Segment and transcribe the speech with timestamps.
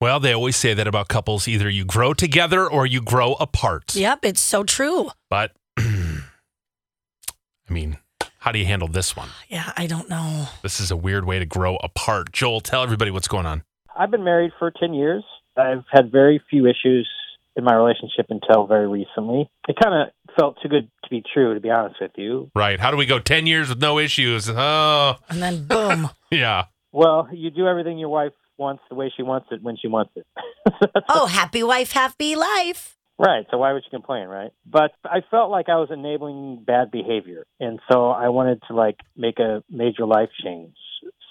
[0.00, 3.96] Well, they always say that about couples either you grow together or you grow apart.
[3.96, 5.10] Yep, it's so true.
[5.28, 6.22] But, I
[7.68, 7.98] mean,
[8.38, 9.28] how do you handle this one?
[9.48, 10.46] Yeah, I don't know.
[10.62, 12.32] This is a weird way to grow apart.
[12.32, 13.64] Joel, tell everybody what's going on.
[13.98, 15.24] I've been married for 10 years.
[15.56, 17.08] I've had very few issues
[17.56, 19.50] in my relationship until very recently.
[19.68, 22.52] It kind of felt too good to be true, to be honest with you.
[22.54, 22.78] Right.
[22.78, 24.48] How do we go 10 years with no issues?
[24.48, 26.08] Oh, And then boom.
[26.30, 26.66] yeah.
[26.92, 30.12] Well, you do everything your wife wants the way she wants it when she wants
[30.16, 30.26] it.
[31.08, 32.96] oh, happy wife, happy life.
[33.18, 33.46] Right.
[33.50, 34.52] So why would you complain, right?
[34.64, 37.46] But I felt like I was enabling bad behavior.
[37.58, 40.76] And so I wanted to like make a major life change.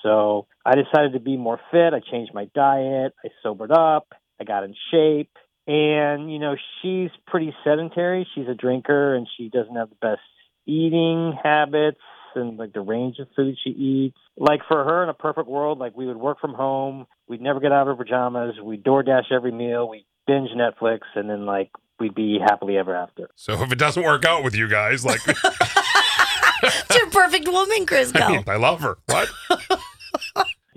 [0.03, 1.93] So I decided to be more fit.
[1.93, 3.13] I changed my diet.
[3.23, 4.07] I sobered up.
[4.39, 5.31] I got in shape.
[5.65, 8.27] And, you know, she's pretty sedentary.
[8.35, 10.21] She's a drinker and she doesn't have the best
[10.65, 11.99] eating habits
[12.35, 14.17] and like the range of food she eats.
[14.37, 17.59] Like for her in a perfect world, like we would work from home, we'd never
[17.59, 21.71] get out of our pajamas, we'd DoorDash every meal, we binge Netflix, and then like
[21.99, 23.29] we'd be happily ever after.
[23.35, 25.21] So if it doesn't work out with you guys, like,
[26.63, 28.11] It's your perfect woman, Chris.
[28.15, 28.97] I, mean, I love her.
[29.05, 29.29] What?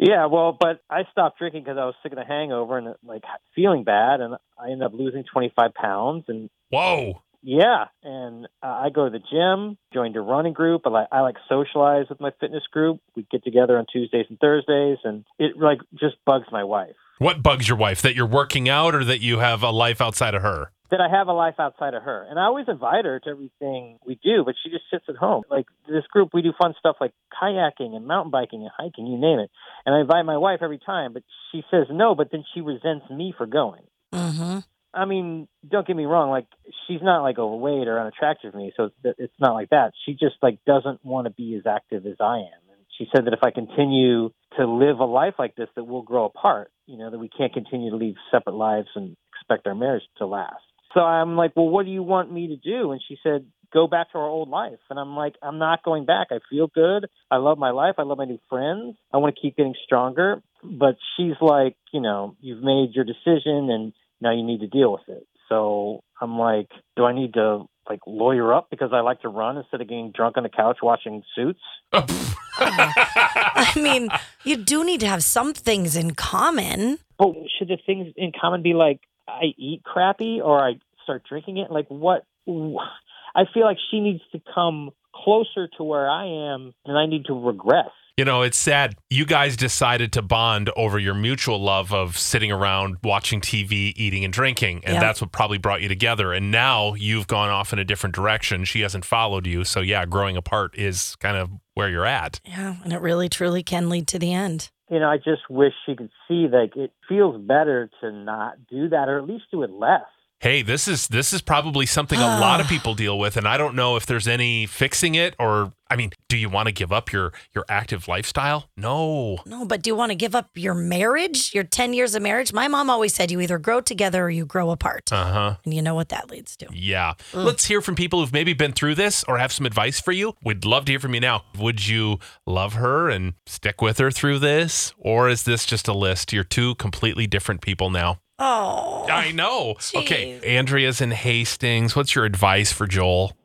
[0.02, 3.22] Yeah, well, but I stopped drinking because I was sick of the hangover and like
[3.54, 6.24] feeling bad, and I ended up losing 25 pounds.
[6.26, 7.20] And Whoa.
[7.42, 10.82] Yeah, and uh, I go to the gym, joined a running group.
[10.86, 13.00] I like I like socialize with my fitness group.
[13.16, 17.42] We get together on Tuesdays and Thursdays, and it like just bugs my wife What
[17.42, 18.02] bugs your wife?
[18.02, 20.72] That you're working out or that you have a life outside of her?
[20.90, 22.26] that I have a life outside of her.
[22.28, 25.44] And I always invite her to everything we do, but she just sits at home.
[25.48, 29.18] Like this group, we do fun stuff like kayaking and mountain biking and hiking, you
[29.18, 29.50] name it.
[29.86, 33.08] And I invite my wife every time, but she says no, but then she resents
[33.08, 33.82] me for going.
[34.12, 34.58] Mm-hmm.
[34.92, 36.30] I mean, don't get me wrong.
[36.30, 36.46] Like,
[36.86, 39.92] she's not like overweight or unattractive to me, so it's- not like that.
[40.04, 42.62] She just like doesn't want to be as active as I am.
[42.70, 46.02] And she said that if I continue to live a life like this, that we'll
[46.02, 46.70] grow apart.
[46.86, 50.26] You know, that we can't continue to lead separate lives and expect our marriage to
[50.26, 50.62] last.
[50.92, 52.90] So I'm like, well, what do you want me to do?
[52.90, 54.80] And she said, go back to our old life.
[54.90, 56.28] And I'm like, I'm not going back.
[56.32, 57.06] I feel good.
[57.30, 57.94] I love my life.
[57.98, 58.96] I love my new friends.
[59.12, 60.42] I want to keep getting stronger.
[60.64, 64.92] But she's like, you know, you've made your decision and now you need to deal
[64.92, 65.26] with it.
[65.48, 69.56] So I'm like, do I need to like lawyer up because I like to run
[69.56, 71.60] instead of getting drunk on the couch watching suits?
[71.92, 74.08] I mean,
[74.44, 76.98] you do need to have some things in common.
[77.18, 81.58] But should the things in common be like I eat crappy or I start drinking
[81.58, 81.70] it?
[81.70, 82.24] Like what?
[82.46, 87.26] I feel like she needs to come closer to where I am, and I need
[87.26, 87.90] to regress.
[88.20, 88.96] You know, it's sad.
[89.08, 94.26] You guys decided to bond over your mutual love of sitting around watching TV, eating,
[94.26, 94.82] and drinking.
[94.84, 95.00] And Yeah.
[95.00, 96.34] that's what probably brought you together.
[96.34, 98.66] And now you've gone off in a different direction.
[98.66, 99.64] She hasn't followed you.
[99.64, 102.40] So, yeah, growing apart is kind of where you're at.
[102.44, 104.68] Yeah, and it really truly can lead to the end.
[104.90, 108.90] You know, I just wish she could see like it feels better to not do
[108.90, 110.02] that, or at least do it less.
[110.40, 113.58] Hey, this is this is probably something a lot of people deal with, and I
[113.58, 116.92] don't know if there's any fixing it or I mean, do you want to give
[116.92, 118.70] up your your active lifestyle?
[118.74, 119.40] No.
[119.44, 122.54] No, but do you want to give up your marriage, your 10 years of marriage?
[122.54, 125.12] My mom always said you either grow together or you grow apart.
[125.12, 125.56] Uh huh.
[125.64, 126.68] And you know what that leads to.
[126.72, 127.14] Yeah.
[127.34, 130.34] Let's hear from people who've maybe been through this or have some advice for you.
[130.42, 131.44] We'd love to hear from you now.
[131.58, 134.94] Would you love her and stick with her through this?
[134.96, 136.32] Or is this just a list?
[136.32, 138.20] You're two completely different people now.
[138.40, 139.06] Oh.
[139.10, 139.76] I know.
[139.94, 140.40] Okay.
[140.40, 141.94] Andrea's in Hastings.
[141.94, 143.36] What's your advice for Joel?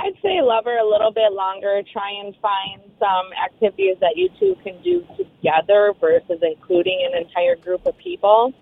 [0.00, 1.82] I'd say love her a little bit longer.
[1.92, 7.56] Try and find some activities that you two can do together versus including an entire
[7.56, 8.52] group of people.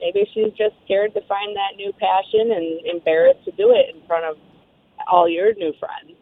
[0.00, 4.06] Maybe she's just scared to find that new passion and embarrassed to do it in
[4.06, 4.36] front of
[5.10, 6.18] all your new friends.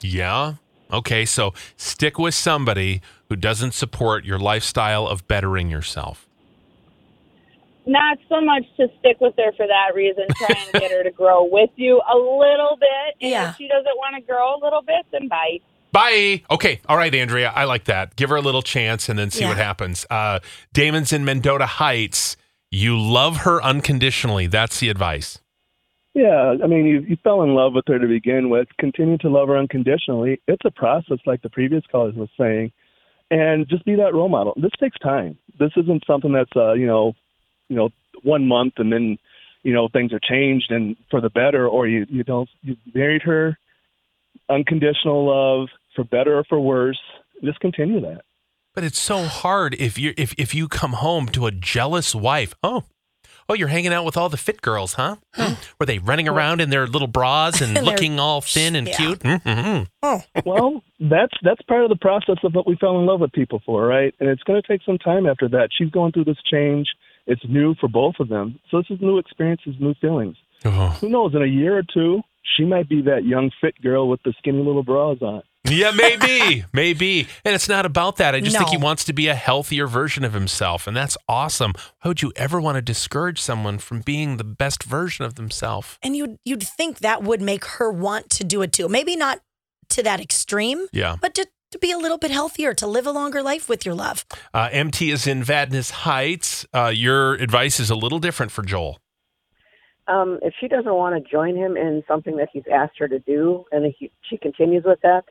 [0.00, 0.54] Yeah.
[0.92, 1.24] Okay.
[1.24, 6.28] So stick with somebody who doesn't support your lifestyle of bettering yourself.
[7.86, 10.24] Not so much to stick with her for that reason.
[10.36, 13.14] Try and get her to grow with you a little bit.
[13.20, 13.50] And Yeah.
[13.50, 15.58] if she doesn't want to grow a little bit, then bye.
[15.92, 16.42] Bye.
[16.50, 16.80] Okay.
[16.88, 17.52] All right, Andrea.
[17.54, 18.16] I like that.
[18.16, 20.04] Give her a little chance and then see what happens.
[20.10, 20.40] Uh,
[20.72, 22.36] Damon's in Mendota Heights.
[22.70, 24.46] You love her unconditionally.
[24.48, 25.38] That's the advice.
[26.12, 28.68] Yeah, I mean, you, you fell in love with her to begin with.
[28.78, 30.40] Continue to love her unconditionally.
[30.48, 32.72] It's a process, like the previous caller was saying,
[33.30, 34.54] and just be that role model.
[34.56, 35.38] This takes time.
[35.58, 37.12] This isn't something that's, uh, you know,
[37.68, 37.90] you know
[38.22, 39.18] one month and then
[39.62, 43.22] you know things are changed and for the better, or you you don't you married
[43.22, 43.58] her,
[44.48, 47.00] unconditional love for better or for worse.
[47.42, 48.22] Just continue that.
[48.74, 52.54] But it's so hard if you if if you come home to a jealous wife.
[52.62, 52.84] Oh,
[53.48, 55.16] oh, you're hanging out with all the fit girls, huh?
[55.80, 58.96] Were they running around in their little bras and They're- looking all thin and Yeah.
[58.96, 59.18] cute?
[59.20, 59.84] Mm-hmm.
[60.02, 63.32] Oh, well, that's that's part of the process of what we fell in love with
[63.32, 64.14] people for, right?
[64.20, 65.70] And it's going to take some time after that.
[65.76, 66.86] She's going through this change.
[67.26, 68.58] It's new for both of them.
[68.70, 70.36] So this is new experiences, new feelings.
[70.64, 70.88] Oh.
[71.00, 71.34] Who knows?
[71.34, 72.20] In a year or two,
[72.56, 75.42] she might be that young fit girl with the skinny little bras on.
[75.68, 77.26] Yeah, maybe, maybe.
[77.44, 78.36] And it's not about that.
[78.36, 81.72] I just think he wants to be a healthier version of himself, and that's awesome.
[82.02, 85.98] Why would you ever want to discourage someone from being the best version of themselves?
[86.04, 88.88] and you'd you'd think that would make her want to do it too.
[88.88, 89.40] Maybe not
[89.88, 91.16] to that extreme, Yeah.
[91.20, 93.94] but to, to be a little bit healthier, to live a longer life with your
[93.94, 94.24] love.
[94.54, 96.66] Uh, MT is in Vadnais Heights.
[96.74, 98.98] Uh, your advice is a little different for Joel.
[100.08, 103.18] um, if she doesn't want to join him in something that he's asked her to
[103.18, 105.24] do, and he, she continues with that,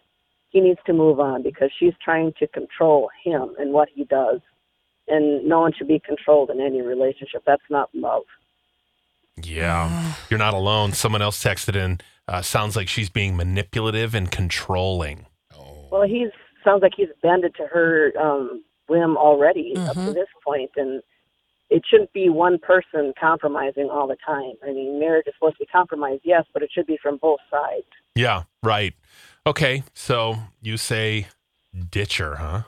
[0.50, 4.42] he needs to move on because she's trying to control him and what he does.
[5.08, 7.44] And no one should be controlled in any relationship.
[7.46, 8.24] That's not love.
[9.42, 10.94] Yeah, you're not alone.
[10.94, 12.00] Someone else texted in.
[12.28, 15.28] Uh, sounds like she's being manipulative and controlling.
[15.96, 16.32] Well, he's
[16.62, 20.14] sounds like he's bended to her um, whim already up to Mhm.
[20.14, 21.02] this point, and
[21.70, 24.56] it shouldn't be one person compromising all the time.
[24.62, 27.40] I mean, marriage is supposed to be compromised, yes, but it should be from both
[27.50, 27.88] sides.
[28.14, 28.94] Yeah, right.
[29.48, 31.28] Okay, so you say
[31.90, 32.64] ditch her, huh?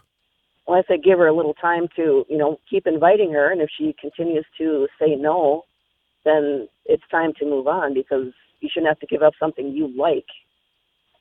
[0.66, 3.62] Well, I say give her a little time to, you know, keep inviting her, and
[3.62, 5.66] if she continues to say no,
[6.24, 8.32] then it's time to move on because
[8.62, 10.28] you shouldn't have to give up something you like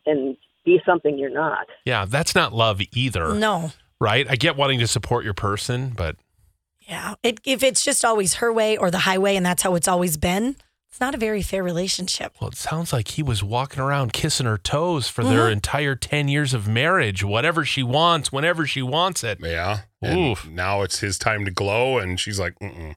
[0.07, 0.37] and
[0.67, 1.67] be something you're not.
[1.87, 3.73] Yeah, that's not love either, No.
[3.99, 4.27] right?
[4.29, 6.17] I get wanting to support your person, but
[6.87, 7.15] Yeah.
[7.23, 10.19] It, if it's just always her way or the highway and that's how it's always
[10.19, 10.57] been,
[10.91, 12.35] it's not a very fair relationship.
[12.41, 15.53] well, it sounds like he was walking around kissing her toes for their mm-hmm.
[15.53, 19.39] entire 10 years of marriage, whatever she wants, whenever she wants it.
[19.41, 19.81] Yeah.
[20.01, 20.49] And Oof.
[20.49, 22.95] now it's his time to glow, and she's like, Mm-mm.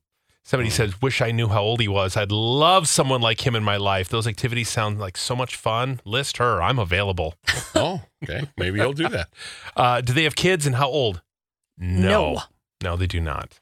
[0.49, 2.17] Somebody says, Wish I knew how old he was.
[2.17, 4.09] I'd love someone like him in my life.
[4.09, 6.01] Those activities sound like so much fun.
[6.05, 6.59] List her.
[6.59, 7.35] I'm available.
[7.75, 9.29] "Oh, okay, maybe he'll do that."
[9.75, 11.21] Uh, do they have kids and how old?
[11.77, 12.33] No.
[12.33, 12.41] No.
[12.83, 13.59] No, they do not.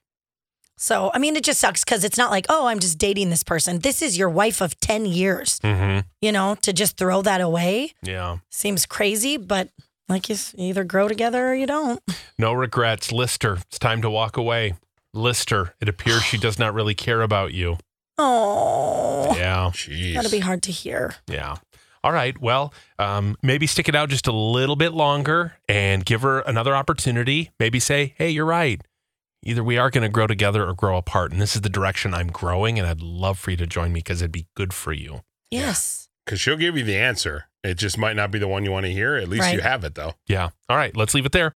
[0.78, 3.44] So, I mean, it just sucks because it's not like, oh, I'm just dating this
[3.44, 3.80] person.
[3.80, 5.60] This is your wife of 10 years.
[5.60, 6.08] Mm-hmm.
[6.22, 8.38] You know, to just throw that away Yeah.
[8.50, 9.68] seems crazy, but
[10.08, 12.02] like you you either grow together or you don't.
[12.40, 13.12] No regrets.
[13.12, 13.58] Lister.
[13.68, 14.76] It's time to walk away.
[15.14, 15.74] Lister.
[15.82, 17.78] It appears she does not really care about you.
[18.20, 19.70] Oh, Yeah.
[19.74, 20.16] Jeez.
[20.16, 21.16] that'll be hard to hear.
[21.28, 21.58] Yeah.
[22.04, 22.40] All right.
[22.42, 26.76] Well, um, maybe stick it out just a little bit longer and give her another
[26.76, 27.52] opportunity.
[27.60, 28.82] Maybe say, hey, you're right.
[29.44, 31.32] Either we are going to grow together or grow apart.
[31.32, 32.80] And this is the direction I'm growing.
[32.80, 35.22] And I'd love for you to join me because it'd be good for you.
[35.52, 36.10] Yes.
[36.26, 37.46] Because she'll give you the answer.
[37.64, 39.16] It just might not be the one you want to hear.
[39.16, 40.14] At least you have it, though.
[40.28, 40.50] Yeah.
[40.70, 40.96] All right.
[40.96, 41.56] Let's leave it there.